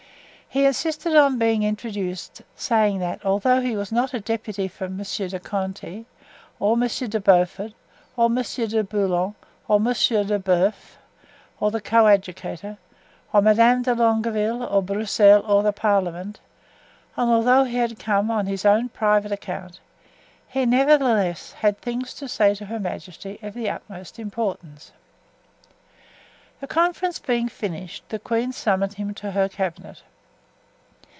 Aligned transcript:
He 0.53 0.65
insisted 0.65 1.15
on 1.15 1.37
being 1.39 1.63
introduced, 1.63 2.41
saying 2.57 2.99
that 2.99 3.25
although 3.25 3.61
he 3.61 3.77
was 3.77 3.89
not 3.89 4.13
a 4.13 4.19
deputy 4.19 4.67
from 4.67 4.97
Monsieur 4.97 5.29
de 5.29 5.39
Conti, 5.39 6.05
or 6.59 6.75
Monsieur 6.75 7.07
de 7.07 7.21
Beaufort, 7.21 7.71
or 8.17 8.29
Monsieur 8.29 8.67
de 8.67 8.83
Bouillon, 8.83 9.33
or 9.69 9.79
Monsieur 9.79 10.25
d'Elbeuf, 10.25 10.97
or 11.61 11.71
the 11.71 11.79
coadjutor, 11.79 12.77
or 13.31 13.41
Madame 13.41 13.83
de 13.83 13.95
Longueville, 13.95 14.61
or 14.63 14.83
Broussel, 14.83 15.41
or 15.47 15.63
the 15.63 15.71
Parliament, 15.71 16.41
and 17.15 17.31
although 17.31 17.63
he 17.63 17.77
had 17.77 17.97
come 17.97 18.29
on 18.29 18.45
his 18.47 18.65
own 18.65 18.89
private 18.89 19.31
account, 19.31 19.79
he 20.49 20.65
nevertheless 20.65 21.53
had 21.53 21.79
things 21.79 22.13
to 22.15 22.27
say 22.27 22.53
to 22.55 22.65
her 22.65 22.77
majesty 22.77 23.39
of 23.41 23.53
the 23.53 23.69
utmost 23.69 24.19
importance. 24.19 24.91
The 26.59 26.67
conference 26.67 27.19
being 27.19 27.47
finished, 27.47 28.03
the 28.09 28.19
queen 28.19 28.51
summoned 28.51 28.95
him 28.95 29.13
to 29.13 29.31
her 29.31 29.47
cabinet. 29.47 30.03